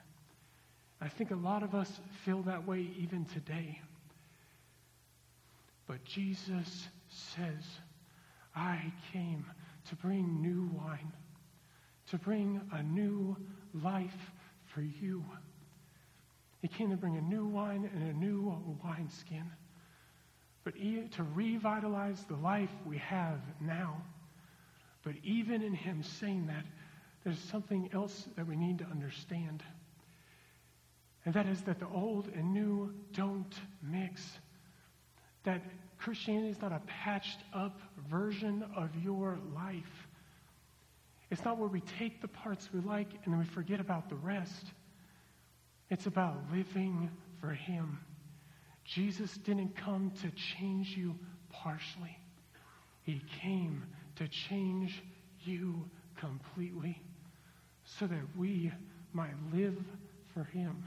I 1.03 1.09
think 1.09 1.33
a 1.33 1.37
lot 1.37 1.65
of 1.65 1.75
us 1.75 1.91
feel 2.25 2.43
that 2.43 2.67
way 2.67 2.89
even 2.97 3.25
today. 3.25 3.81
But 5.89 6.05
Jesus 6.05 6.89
says, 7.09 7.65
I 8.55 8.93
came 9.13 9.45
to 9.89 9.97
bring 9.97 10.41
new 10.41 10.71
wine, 10.79 11.13
to 12.11 12.19
bring 12.19 12.61
a 12.73 12.85
new 12.85 13.37
life 13.75 14.31
for 14.73 14.83
you. 14.83 15.25
He 16.61 16.69
came 16.69 16.91
to 16.91 16.97
bring 16.97 17.17
a 17.17 17.21
new 17.21 17.47
wine 17.47 17.91
and 17.93 18.09
a 18.09 18.17
new 18.17 18.55
wineskin, 18.85 19.51
but 20.63 20.75
to 20.77 21.23
revitalize 21.35 22.25
the 22.29 22.37
life 22.37 22.71
we 22.87 22.99
have 22.99 23.41
now. 23.61 24.01
But 25.03 25.15
even 25.25 25.63
in 25.63 25.75
him 25.75 26.05
saying 26.05 26.47
that, 26.47 26.65
there's 27.25 27.41
something 27.51 27.91
else 27.93 28.29
that 28.37 28.47
we 28.47 28.55
need 28.55 28.79
to 28.79 28.85
understand. 28.85 29.65
And 31.25 31.35
that 31.35 31.47
is 31.47 31.63
that 31.63 31.79
the 31.79 31.89
old 31.89 32.29
and 32.35 32.53
new 32.53 32.93
don't 33.13 33.55
mix. 33.83 34.39
That 35.45 35.63
Christianity 35.99 36.51
is 36.51 36.61
not 36.61 36.73
a 36.73 36.81
patched 36.87 37.41
up 37.55 37.81
version 38.11 38.65
of 38.77 38.91
your 39.05 39.39
life. 39.55 40.09
It's 41.31 41.45
not 41.45 41.59
where 41.59 41.69
we 41.69 41.81
take 41.81 42.21
the 42.21 42.29
parts 42.29 42.69
we 42.75 42.81
like 42.81 43.09
and 43.25 43.33
then 43.33 43.39
we 43.39 43.47
forget 43.47 43.81
about 43.81 44.09
the 44.09 44.17
rest. 44.17 44.67
It's 45.91 46.07
about 46.07 46.37
living 46.53 47.11
for 47.41 47.51
Him. 47.51 47.99
Jesus 48.85 49.37
didn't 49.39 49.77
come 49.77 50.13
to 50.23 50.31
change 50.31 50.97
you 50.97 51.15
partially, 51.51 52.19
He 53.03 53.23
came 53.41 53.85
to 54.17 54.27
change 54.29 55.03
you 55.41 55.89
completely 56.17 57.01
so 57.85 58.07
that 58.07 58.37
we 58.37 58.73
might 59.13 59.35
live 59.53 59.79
for 60.35 60.45
Him, 60.45 60.85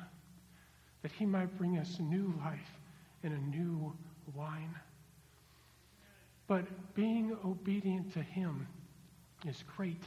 that 1.05 1.11
He 1.11 1.25
might 1.27 1.55
bring 1.59 1.77
us 1.77 1.99
new 1.99 2.33
life 2.43 2.79
and 3.21 3.31
a 3.31 3.55
new 3.55 3.93
wine. 4.33 4.73
But 6.47 6.65
being 6.95 7.37
obedient 7.45 8.11
to 8.13 8.23
Him 8.23 8.67
is 9.47 9.63
great. 9.77 10.01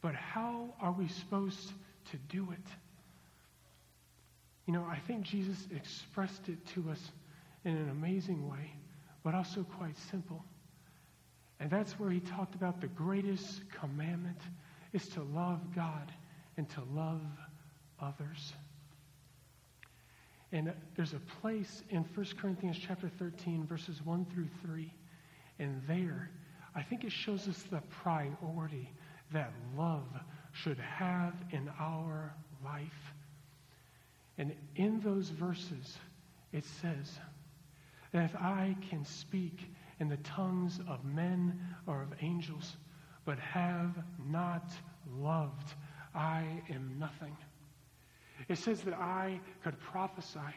But 0.00 0.14
how 0.14 0.72
are 0.80 0.92
we 0.92 1.08
supposed 1.08 1.72
to 2.12 2.16
do 2.28 2.46
it? 2.52 2.70
You 4.66 4.74
know, 4.74 4.86
I 4.88 5.00
think 5.08 5.22
Jesus 5.24 5.66
expressed 5.74 6.48
it 6.48 6.64
to 6.68 6.88
us 6.88 7.00
in 7.64 7.76
an 7.76 7.90
amazing 7.90 8.48
way, 8.48 8.70
but 9.24 9.34
also 9.34 9.66
quite 9.76 9.98
simple. 10.08 10.44
And 11.58 11.68
that's 11.68 11.98
where 11.98 12.10
he 12.10 12.20
talked 12.20 12.54
about 12.54 12.80
the 12.80 12.86
greatest 12.86 13.68
commandment 13.72 14.40
is 14.92 15.08
to 15.08 15.22
love 15.34 15.74
God 15.74 16.12
and 16.56 16.70
to 16.70 16.82
love 16.94 17.22
others. 18.00 18.52
And 20.52 20.72
there's 20.96 21.12
a 21.12 21.20
place 21.40 21.82
in 21.90 22.04
1 22.14 22.26
Corinthians 22.40 22.78
chapter 22.78 23.08
13, 23.08 23.66
verses 23.66 24.00
1 24.04 24.26
through 24.32 24.48
3 24.62 24.92
and 25.58 25.82
there, 25.86 26.30
I 26.74 26.82
think 26.82 27.04
it 27.04 27.12
shows 27.12 27.48
us 27.48 27.64
the 27.70 27.82
priority 28.02 28.90
that 29.32 29.52
love 29.76 30.08
should 30.52 30.78
have 30.78 31.34
in 31.50 31.70
our 31.80 32.32
life. 32.64 33.12
And 34.38 34.54
in 34.76 35.00
those 35.00 35.30
verses, 35.30 35.98
it 36.52 36.64
says 36.64 37.18
that 38.12 38.24
if 38.24 38.36
I 38.36 38.76
can 38.88 39.04
speak 39.04 39.72
in 39.98 40.08
the 40.08 40.16
tongues 40.18 40.78
of 40.88 41.04
men 41.04 41.60
or 41.86 42.02
of 42.02 42.14
angels, 42.20 42.76
but 43.24 43.38
have 43.38 43.96
not 44.26 44.70
loved, 45.18 45.74
I 46.14 46.62
am 46.70 46.96
nothing. 46.98 47.36
It 48.48 48.58
says 48.58 48.82
that 48.82 48.94
I 48.94 49.40
could 49.64 49.78
prophesy, 49.80 50.54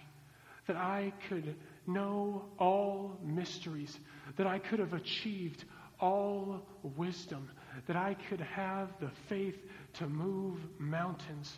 that 0.68 0.76
I 0.76 1.14
could 1.28 1.56
know 1.88 2.46
all 2.60 3.18
mysteries, 3.24 4.00
that 4.38 4.48
I 4.48 4.60
could 4.60 4.80
have 4.80 4.94
achieved 4.94 5.66
all 6.00 6.62
wisdom, 6.98 7.50
that 7.88 7.96
I 7.96 8.16
could 8.30 8.42
have 8.42 8.90
the 9.00 9.10
faith 9.28 9.58
to 9.94 10.08
move 10.08 10.60
mountains. 10.80 11.58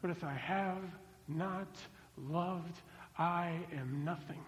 But 0.00 0.10
if 0.10 0.24
I 0.24 0.34
have 0.34 0.82
not 1.28 1.76
loved, 2.16 2.80
I 3.18 3.60
am 3.76 4.04
nothing. 4.04 4.40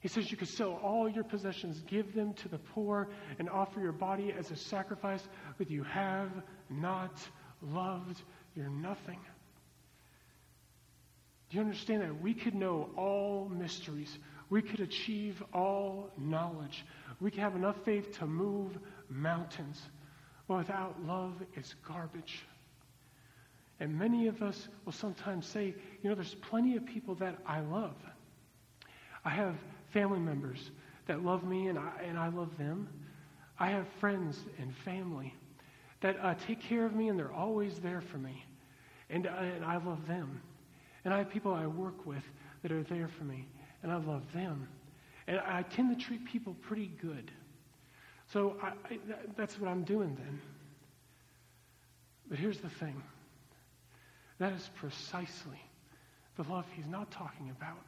He 0.00 0.08
says 0.08 0.30
you 0.30 0.36
could 0.36 0.48
sell 0.48 0.78
all 0.82 1.08
your 1.08 1.24
possessions, 1.24 1.82
give 1.86 2.14
them 2.14 2.34
to 2.34 2.48
the 2.48 2.58
poor, 2.58 3.08
and 3.38 3.48
offer 3.48 3.80
your 3.80 3.92
body 3.92 4.34
as 4.38 4.50
a 4.50 4.56
sacrifice, 4.56 5.26
but 5.56 5.70
you 5.70 5.82
have 5.82 6.30
not 6.68 7.18
loved, 7.62 8.20
you're 8.54 8.68
nothing. 8.68 9.18
You 11.54 11.60
understand 11.60 12.02
that? 12.02 12.20
We 12.20 12.34
could 12.34 12.56
know 12.56 12.90
all 12.96 13.48
mysteries. 13.48 14.18
We 14.50 14.60
could 14.60 14.80
achieve 14.80 15.40
all 15.52 16.10
knowledge. 16.18 16.84
We 17.20 17.30
could 17.30 17.40
have 17.40 17.54
enough 17.54 17.76
faith 17.84 18.18
to 18.18 18.26
move 18.26 18.76
mountains. 19.08 19.80
But 20.48 20.58
without 20.58 20.96
love, 21.06 21.34
it's 21.54 21.74
garbage. 21.86 22.40
And 23.78 23.96
many 23.96 24.26
of 24.26 24.42
us 24.42 24.68
will 24.84 24.92
sometimes 24.92 25.46
say, 25.46 25.74
you 26.02 26.08
know, 26.08 26.16
there's 26.16 26.34
plenty 26.34 26.76
of 26.76 26.84
people 26.86 27.14
that 27.16 27.38
I 27.46 27.60
love. 27.60 27.94
I 29.24 29.30
have 29.30 29.54
family 29.92 30.18
members 30.18 30.72
that 31.06 31.24
love 31.24 31.44
me 31.44 31.68
and 31.68 31.78
I, 31.78 31.92
and 32.04 32.18
I 32.18 32.28
love 32.28 32.58
them. 32.58 32.88
I 33.60 33.68
have 33.68 33.86
friends 34.00 34.38
and 34.58 34.74
family 34.78 35.32
that 36.00 36.16
uh, 36.20 36.34
take 36.46 36.60
care 36.60 36.84
of 36.84 36.96
me 36.96 37.08
and 37.08 37.18
they're 37.18 37.32
always 37.32 37.78
there 37.78 38.00
for 38.00 38.18
me. 38.18 38.44
And, 39.08 39.28
uh, 39.28 39.30
and 39.30 39.64
I 39.64 39.76
love 39.76 40.06
them. 40.08 40.40
And 41.04 41.12
I 41.12 41.18
have 41.18 41.30
people 41.30 41.52
I 41.52 41.66
work 41.66 42.06
with 42.06 42.22
that 42.62 42.72
are 42.72 42.82
there 42.82 43.08
for 43.08 43.24
me 43.24 43.46
and 43.82 43.92
I 43.92 43.96
love 43.96 44.22
them. 44.32 44.68
And 45.26 45.38
I 45.38 45.62
tend 45.62 45.96
to 45.96 46.04
treat 46.04 46.24
people 46.24 46.54
pretty 46.62 46.90
good. 47.00 47.30
So 48.32 48.56
I, 48.62 48.68
I, 48.90 48.98
that's 49.36 49.58
what 49.60 49.70
I'm 49.70 49.84
doing 49.84 50.16
then. 50.16 50.40
But 52.28 52.38
here's 52.38 52.58
the 52.58 52.70
thing 52.70 53.02
that 54.38 54.52
is 54.52 54.68
precisely 54.74 55.60
the 56.36 56.42
love 56.44 56.64
he's 56.74 56.86
not 56.86 57.10
talking 57.10 57.50
about. 57.56 57.78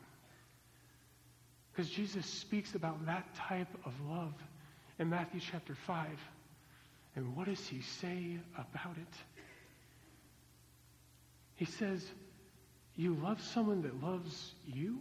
Because 1.72 1.90
Jesus 1.90 2.24
speaks 2.24 2.74
about 2.74 3.04
that 3.06 3.34
type 3.34 3.68
of 3.84 3.92
love 4.08 4.32
in 4.98 5.10
Matthew 5.10 5.40
chapter 5.40 5.74
5. 5.86 6.06
And 7.16 7.36
what 7.36 7.46
does 7.46 7.66
he 7.66 7.80
say 7.80 8.38
about 8.54 8.96
it? 8.96 9.14
He 11.56 11.64
says, 11.64 12.04
You 12.96 13.14
love 13.22 13.42
someone 13.42 13.82
that 13.82 14.02
loves 14.02 14.54
you? 14.66 14.98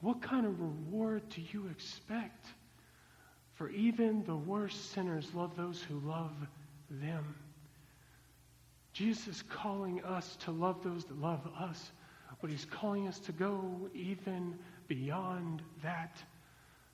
What 0.00 0.22
kind 0.22 0.46
of 0.46 0.60
reward 0.60 1.22
do 1.30 1.42
you 1.52 1.68
expect? 1.68 2.46
For 3.54 3.70
even 3.70 4.24
the 4.24 4.36
worst 4.36 4.92
sinners 4.92 5.28
love 5.34 5.56
those 5.56 5.82
who 5.82 6.00
love 6.00 6.32
them. 6.90 7.34
Jesus 8.92 9.28
is 9.28 9.42
calling 9.42 10.02
us 10.04 10.36
to 10.44 10.50
love 10.50 10.82
those 10.82 11.04
that 11.04 11.20
love 11.20 11.46
us, 11.58 11.92
but 12.40 12.50
he's 12.50 12.64
calling 12.64 13.06
us 13.06 13.18
to 13.20 13.32
go 13.32 13.88
even 13.94 14.58
beyond 14.88 15.62
that, 15.82 16.16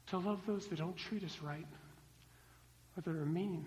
to 0.08 0.18
love 0.18 0.40
those 0.46 0.66
that 0.66 0.78
don't 0.78 0.96
treat 0.96 1.24
us 1.24 1.38
right 1.42 1.66
or 2.96 3.00
that 3.00 3.10
are 3.10 3.26
mean. 3.26 3.66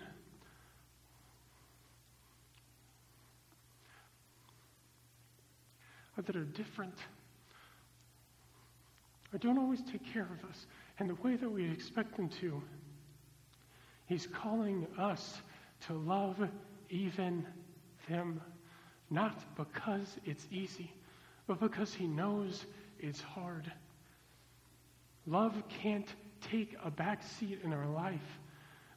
That 6.25 6.35
are 6.35 6.43
different, 6.43 6.95
or 9.31 9.39
don't 9.39 9.57
always 9.57 9.81
take 9.89 10.03
care 10.11 10.27
of 10.27 10.49
us 10.49 10.67
in 10.99 11.07
the 11.07 11.15
way 11.15 11.37
that 11.37 11.49
we 11.49 11.71
expect 11.71 12.17
them 12.17 12.27
to. 12.41 12.61
He's 14.05 14.27
calling 14.27 14.85
us 14.97 15.41
to 15.87 15.93
love 15.93 16.35
even 16.89 17.47
them, 18.09 18.41
not 19.09 19.55
because 19.55 20.17
it's 20.25 20.45
easy, 20.51 20.91
but 21.47 21.61
because 21.61 21.93
He 21.93 22.05
knows 22.05 22.65
it's 22.99 23.21
hard. 23.21 23.71
Love 25.25 25.63
can't 25.81 26.13
take 26.51 26.75
a 26.83 26.91
back 26.91 27.23
seat 27.23 27.59
in 27.63 27.71
our 27.71 27.87
life 27.87 28.39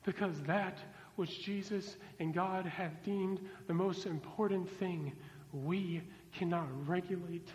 because 0.04 0.42
that 0.42 0.78
which 1.14 1.44
Jesus 1.44 1.96
and 2.18 2.34
God 2.34 2.66
have 2.66 3.00
deemed 3.04 3.38
the 3.68 3.74
most 3.74 4.06
important 4.06 4.68
thing, 4.78 5.12
we 5.52 6.02
cannot 6.32 6.66
regulate. 6.88 7.48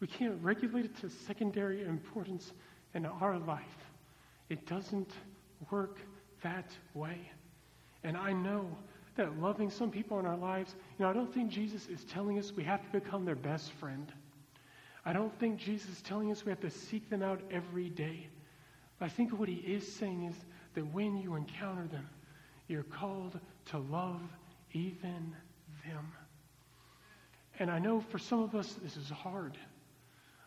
We 0.00 0.06
can't 0.06 0.42
regulate 0.42 0.84
it 0.84 1.00
to 1.00 1.08
secondary 1.08 1.82
importance 1.84 2.52
in 2.94 3.06
our 3.06 3.38
life. 3.38 3.62
It 4.48 4.66
doesn't 4.66 5.10
work 5.70 5.98
that 6.42 6.70
way. 6.92 7.30
And 8.02 8.16
I 8.16 8.32
know 8.32 8.68
that 9.16 9.40
loving 9.40 9.70
some 9.70 9.90
people 9.90 10.18
in 10.18 10.26
our 10.26 10.36
lives, 10.36 10.74
you 10.98 11.04
know, 11.04 11.10
I 11.10 11.14
don't 11.14 11.32
think 11.32 11.50
Jesus 11.50 11.86
is 11.86 12.04
telling 12.04 12.38
us 12.38 12.52
we 12.52 12.64
have 12.64 12.82
to 12.82 13.00
become 13.00 13.24
their 13.24 13.36
best 13.36 13.72
friend. 13.72 14.12
I 15.06 15.12
don't 15.12 15.36
think 15.38 15.58
Jesus 15.58 15.88
is 15.90 16.02
telling 16.02 16.30
us 16.30 16.44
we 16.44 16.50
have 16.50 16.60
to 16.60 16.70
seek 16.70 17.08
them 17.10 17.22
out 17.22 17.40
every 17.50 17.88
day. 17.90 18.28
I 19.00 19.08
think 19.08 19.38
what 19.38 19.48
he 19.48 19.56
is 19.56 19.90
saying 19.90 20.24
is 20.24 20.36
that 20.74 20.86
when 20.92 21.16
you 21.16 21.34
encounter 21.34 21.86
them, 21.86 22.08
you're 22.68 22.84
called 22.84 23.38
to 23.66 23.78
love 23.78 24.22
even 24.72 25.34
them. 25.86 26.12
And 27.58 27.70
I 27.70 27.78
know 27.78 28.00
for 28.00 28.18
some 28.18 28.42
of 28.42 28.54
us 28.54 28.74
this 28.82 28.96
is 28.96 29.08
hard. 29.10 29.56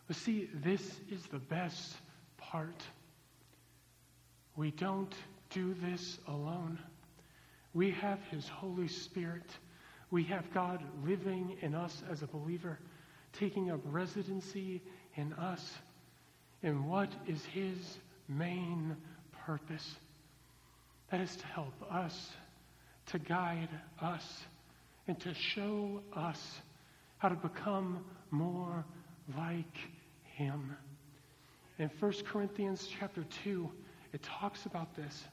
But 0.06 0.16
see, 0.16 0.48
this 0.54 0.82
is 1.10 1.24
the 1.26 1.38
best 1.38 1.94
part. 2.36 2.82
We 4.56 4.70
don't 4.72 5.14
do 5.50 5.74
this 5.74 6.18
alone. 6.26 6.78
We 7.74 7.90
have 7.92 8.18
His 8.30 8.48
Holy 8.48 8.88
Spirit. 8.88 9.50
We 10.10 10.24
have 10.24 10.52
God 10.52 10.82
living 11.04 11.56
in 11.60 11.74
us 11.74 12.02
as 12.10 12.22
a 12.22 12.26
believer, 12.26 12.78
taking 13.32 13.70
up 13.70 13.80
residency 13.84 14.82
in 15.16 15.32
us. 15.34 15.74
And 16.62 16.88
what 16.88 17.10
is 17.26 17.44
His 17.44 17.98
main 18.28 18.96
purpose? 19.44 19.96
That 21.10 21.20
is 21.20 21.36
to 21.36 21.46
help 21.46 21.74
us, 21.90 22.30
to 23.06 23.18
guide 23.18 23.70
us, 24.00 24.24
and 25.08 25.18
to 25.20 25.34
show 25.34 26.02
us 26.14 26.60
how 27.16 27.28
to 27.28 27.34
become 27.34 28.04
more 28.30 28.84
like 29.36 29.76
Him. 30.22 30.76
In 31.78 31.90
1 31.98 32.12
Corinthians 32.24 32.88
chapter 32.98 33.24
2, 33.44 33.68
it 34.12 34.22
talks 34.22 34.66
about 34.66 34.94
this. 34.94 35.24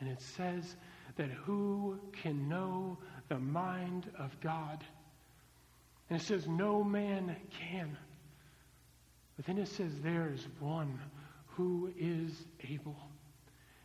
And 0.00 0.08
it 0.08 0.20
says 0.20 0.76
that 1.16 1.30
who 1.30 1.98
can 2.22 2.48
know 2.48 2.98
the 3.28 3.38
mind 3.38 4.10
of 4.18 4.38
God? 4.40 4.84
And 6.08 6.20
it 6.20 6.24
says, 6.24 6.46
no 6.48 6.82
man 6.82 7.36
can. 7.50 7.96
But 9.36 9.46
then 9.46 9.58
it 9.58 9.68
says, 9.68 9.92
there 10.02 10.30
is 10.32 10.46
one 10.60 10.98
who 11.46 11.92
is 11.98 12.32
able. 12.68 12.96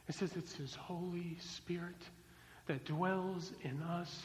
It 0.07 0.15
says 0.15 0.31
it's 0.35 0.55
his 0.55 0.75
Holy 0.75 1.37
Spirit 1.39 2.01
that 2.67 2.85
dwells 2.85 3.51
in 3.61 3.81
us, 3.81 4.21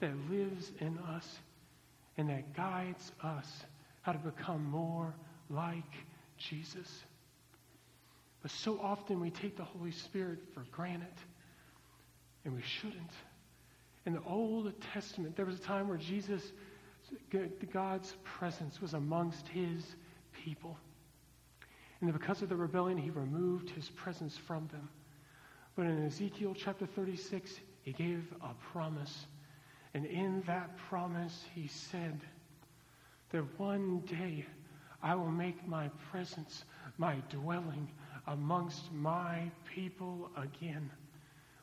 that 0.00 0.12
lives 0.30 0.72
in 0.80 0.98
us, 0.98 1.38
and 2.16 2.28
that 2.30 2.54
guides 2.54 3.12
us 3.22 3.46
how 4.02 4.12
to 4.12 4.18
become 4.18 4.64
more 4.70 5.14
like 5.50 5.92
Jesus. 6.36 7.04
But 8.42 8.50
so 8.50 8.78
often 8.80 9.20
we 9.20 9.30
take 9.30 9.56
the 9.56 9.64
Holy 9.64 9.92
Spirit 9.92 10.38
for 10.54 10.64
granted, 10.70 11.08
and 12.44 12.54
we 12.54 12.62
shouldn't. 12.62 13.12
In 14.06 14.14
the 14.14 14.22
Old 14.26 14.72
Testament, 14.92 15.36
there 15.36 15.44
was 15.44 15.56
a 15.56 15.62
time 15.62 15.88
where 15.88 15.98
Jesus, 15.98 16.42
God's 17.72 18.14
presence 18.24 18.80
was 18.80 18.94
amongst 18.94 19.46
his 19.48 19.96
people. 20.44 20.76
And 22.00 22.12
because 22.12 22.42
of 22.42 22.48
the 22.48 22.56
rebellion, 22.56 22.96
he 22.96 23.10
removed 23.10 23.70
his 23.70 23.88
presence 23.90 24.36
from 24.36 24.68
them. 24.68 24.88
But 25.76 25.86
in 25.86 26.06
Ezekiel 26.06 26.54
chapter 26.56 26.86
36, 26.86 27.60
he 27.82 27.92
gave 27.92 28.24
a 28.42 28.54
promise. 28.72 29.26
And 29.94 30.04
in 30.04 30.42
that 30.46 30.76
promise, 30.76 31.44
he 31.54 31.66
said 31.66 32.20
that 33.30 33.58
one 33.58 34.00
day 34.00 34.44
I 35.02 35.14
will 35.14 35.30
make 35.30 35.66
my 35.66 35.90
presence, 36.10 36.64
my 36.98 37.16
dwelling 37.30 37.88
amongst 38.26 38.92
my 38.92 39.50
people 39.74 40.30
again. 40.36 40.90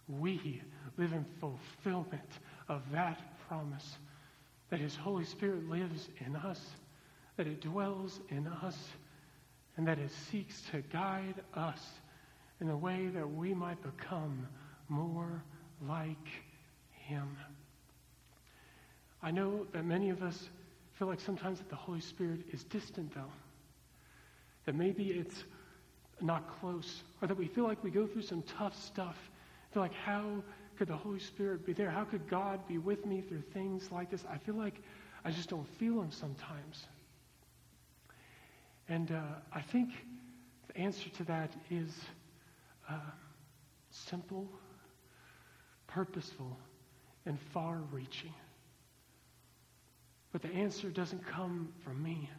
We 0.07 0.61
live 0.97 1.13
in 1.13 1.25
fulfillment 1.39 2.39
of 2.69 2.81
that 2.91 3.19
promise 3.47 3.97
that 4.69 4.79
His 4.79 4.95
Holy 4.95 5.25
Spirit 5.25 5.69
lives 5.69 6.09
in 6.25 6.35
us, 6.35 6.61
that 7.37 7.47
it 7.47 7.61
dwells 7.61 8.19
in 8.29 8.47
us, 8.47 8.77
and 9.77 9.87
that 9.87 9.99
it 9.99 10.11
seeks 10.31 10.61
to 10.71 10.81
guide 10.81 11.43
us 11.53 11.81
in 12.61 12.69
a 12.69 12.77
way 12.77 13.07
that 13.07 13.29
we 13.29 13.53
might 13.53 13.81
become 13.83 14.47
more 14.87 15.43
like 15.87 16.27
Him. 16.91 17.37
I 19.25 19.31
know 19.31 19.65
that 19.73 19.83
many 19.83 20.11
of 20.11 20.21
us 20.21 20.49
feel 20.93 21.07
like 21.07 21.19
sometimes 21.19 21.57
that 21.57 21.67
the 21.67 21.75
Holy 21.75 21.99
Spirit 21.99 22.41
is 22.53 22.63
distant, 22.65 23.15
though. 23.15 23.31
That 24.65 24.75
maybe 24.75 25.05
it's 25.05 25.43
not 26.21 26.59
close, 26.59 27.01
or 27.23 27.27
that 27.27 27.35
we 27.35 27.47
feel 27.47 27.63
like 27.63 27.83
we 27.83 27.89
go 27.89 28.05
through 28.05 28.21
some 28.21 28.43
tough 28.43 28.79
stuff. 28.79 29.17
Feel 29.73 29.81
like, 29.81 29.95
how 29.95 30.43
could 30.77 30.89
the 30.89 30.95
Holy 30.95 31.19
Spirit 31.19 31.65
be 31.65 31.73
there? 31.73 31.89
How 31.89 32.03
could 32.03 32.29
God 32.29 32.67
be 32.67 32.77
with 32.77 33.03
me 33.07 33.21
through 33.21 33.41
things 33.51 33.91
like 33.91 34.11
this? 34.11 34.23
I 34.29 34.37
feel 34.37 34.53
like 34.53 34.75
I 35.25 35.31
just 35.31 35.49
don't 35.49 35.67
feel 35.79 36.01
Him 36.01 36.11
sometimes. 36.11 36.85
And 38.87 39.11
uh, 39.11 39.21
I 39.51 39.61
think 39.61 39.89
the 40.67 40.77
answer 40.77 41.09
to 41.09 41.23
that 41.23 41.51
is 41.71 41.91
uh, 42.87 42.99
simple, 43.89 44.47
purposeful, 45.87 46.59
and 47.25 47.39
far 47.51 47.79
reaching. 47.91 48.31
But 50.35 50.41
the 50.41 50.53
answer 50.53 50.89
doesn't 50.89 51.25
come 51.25 51.69
from 51.85 52.03
me, 52.03 52.29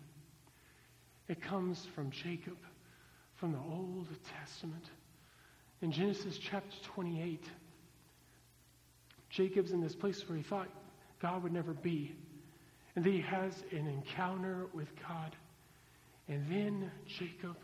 it 1.28 1.40
comes 1.40 1.86
from 1.94 2.10
Jacob, 2.10 2.58
from 3.36 3.52
the 3.52 3.58
Old 3.58 4.06
Testament. 4.38 4.84
In 5.80 5.92
Genesis 5.92 6.36
chapter 6.36 6.76
28, 6.92 7.42
Jacob's 9.30 9.72
in 9.72 9.80
this 9.80 9.94
place 9.94 10.22
where 10.28 10.36
he 10.36 10.44
thought 10.44 10.68
God 11.22 11.42
would 11.42 11.54
never 11.54 11.72
be. 11.72 12.14
And 12.96 13.02
then 13.02 13.14
he 13.14 13.22
has 13.22 13.64
an 13.72 13.86
encounter 13.86 14.66
with 14.74 14.88
God. 15.08 15.34
And 16.28 16.44
then 16.50 16.90
Jacob 17.06 17.56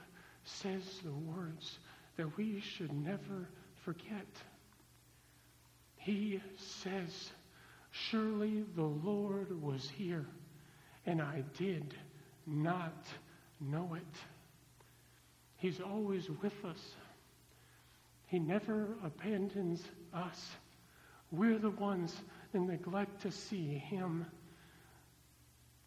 says 0.44 0.82
the 1.04 1.12
words 1.12 1.78
that 2.16 2.38
we 2.38 2.62
should 2.62 2.94
never 2.94 3.50
forget. 3.84 4.28
He 5.96 6.40
says, 6.56 7.32
Surely 7.92 8.64
the 8.74 8.82
Lord 8.82 9.62
was 9.62 9.88
here, 9.88 10.26
and 11.04 11.20
I 11.20 11.44
did 11.58 11.94
not 12.46 13.06
know 13.60 13.94
it. 13.94 14.16
He's 15.58 15.78
always 15.78 16.28
with 16.42 16.64
us. 16.64 16.94
He 18.26 18.38
never 18.38 18.88
abandons 19.04 19.84
us. 20.14 20.56
We're 21.30 21.58
the 21.58 21.70
ones 21.70 22.16
that 22.52 22.60
neglect 22.60 23.22
to 23.22 23.30
see 23.30 23.74
Him. 23.76 24.24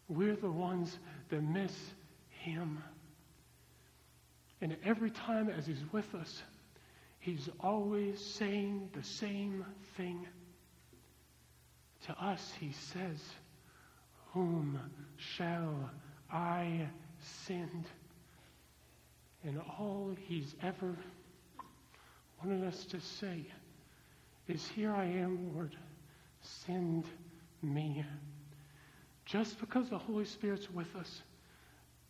We're 0.08 0.36
the 0.36 0.50
ones 0.50 0.96
that 1.28 1.42
miss 1.42 1.74
Him. 2.28 2.82
And 4.60 4.76
every 4.84 5.10
time 5.10 5.50
as 5.50 5.66
He's 5.66 5.82
with 5.92 6.14
us, 6.14 6.42
He's 7.18 7.48
always 7.58 8.24
saying 8.24 8.90
the 8.92 9.02
same 9.02 9.64
thing. 9.96 10.26
To 12.06 12.24
us, 12.24 12.52
He 12.60 12.72
says, 12.72 13.20
Whom 14.32 14.78
shall 15.16 15.90
I 16.30 16.86
send? 17.46 17.84
And 19.44 19.60
all 19.78 20.14
He's 20.28 20.54
ever 20.62 20.96
wanted 22.42 22.64
us 22.64 22.84
to 22.86 23.00
say 23.00 23.44
is, 24.46 24.66
Here 24.68 24.92
I 24.92 25.04
am, 25.04 25.52
Lord, 25.54 25.76
send 26.42 27.04
me. 27.62 28.04
Just 29.24 29.58
because 29.58 29.90
the 29.90 29.98
Holy 29.98 30.24
Spirit's 30.24 30.70
with 30.70 30.94
us 30.94 31.22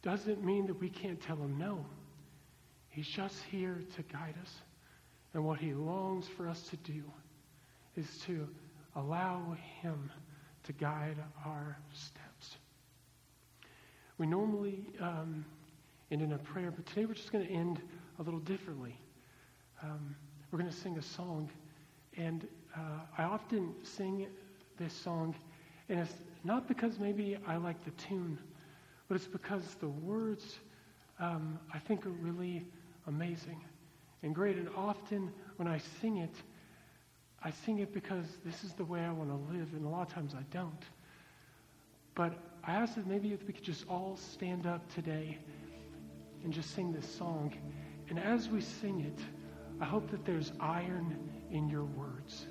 doesn't 0.02 0.44
mean 0.44 0.66
that 0.66 0.78
we 0.78 0.90
can't 0.90 1.20
tell 1.20 1.36
him 1.36 1.58
no. 1.58 1.84
He's 2.90 3.08
just 3.08 3.42
here 3.50 3.80
to 3.96 4.02
guide 4.02 4.34
us. 4.42 4.52
And 5.32 5.44
what 5.44 5.58
he 5.58 5.72
longs 5.72 6.26
for 6.28 6.48
us 6.48 6.62
to 6.68 6.76
do 6.76 7.02
is 7.96 8.06
to 8.26 8.46
allow 8.96 9.56
him 9.82 10.10
to 10.64 10.72
guide 10.72 11.16
our 11.44 11.78
steps. 11.92 12.56
We 14.18 14.26
normally 14.26 14.86
um, 15.00 15.44
end 16.10 16.22
in 16.22 16.32
a 16.32 16.38
prayer, 16.38 16.70
but 16.70 16.86
today 16.86 17.04
we're 17.04 17.14
just 17.14 17.30
going 17.30 17.46
to 17.46 17.52
end 17.52 17.80
a 18.18 18.22
little 18.22 18.40
differently. 18.40 18.98
Um, 19.82 20.16
we're 20.50 20.58
going 20.58 20.70
to 20.70 20.76
sing 20.76 20.96
a 20.98 21.02
song. 21.02 21.50
And 22.16 22.46
uh, 22.74 22.80
I 23.18 23.24
often 23.24 23.74
sing 23.82 24.26
this 24.78 24.92
song, 24.92 25.34
and 25.88 26.00
it's 26.00 26.14
not 26.44 26.66
because 26.66 26.98
maybe 26.98 27.36
I 27.46 27.56
like 27.56 27.84
the 27.84 27.90
tune, 27.92 28.38
but 29.08 29.16
it's 29.16 29.26
because 29.26 29.62
the 29.80 29.88
words 29.88 30.56
um, 31.20 31.58
I 31.72 31.78
think 31.78 32.06
are 32.06 32.10
really 32.10 32.64
amazing 33.06 33.60
and 34.22 34.34
great. 34.34 34.56
And 34.56 34.68
often 34.76 35.30
when 35.56 35.68
I 35.68 35.78
sing 36.00 36.18
it, 36.18 36.34
I 37.46 37.52
sing 37.64 37.78
it 37.78 37.94
because 37.94 38.26
this 38.44 38.64
is 38.64 38.72
the 38.72 38.84
way 38.84 39.02
I 39.02 39.12
want 39.12 39.30
to 39.30 39.56
live, 39.56 39.68
and 39.72 39.86
a 39.86 39.88
lot 39.88 40.08
of 40.08 40.12
times 40.12 40.34
I 40.34 40.42
don't. 40.50 40.82
But 42.16 42.36
I 42.64 42.72
ask 42.72 42.96
that 42.96 43.06
maybe 43.06 43.32
if 43.32 43.46
we 43.46 43.52
could 43.52 43.62
just 43.62 43.84
all 43.88 44.16
stand 44.16 44.66
up 44.66 44.92
today 44.92 45.38
and 46.42 46.52
just 46.52 46.74
sing 46.74 46.92
this 46.92 47.08
song. 47.08 47.54
And 48.08 48.18
as 48.18 48.48
we 48.48 48.60
sing 48.60 49.00
it, 49.02 49.24
I 49.80 49.84
hope 49.84 50.10
that 50.10 50.24
there's 50.24 50.50
iron 50.58 51.16
in 51.52 51.68
your 51.68 51.84
words. 51.84 52.46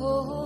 Oh 0.00 0.37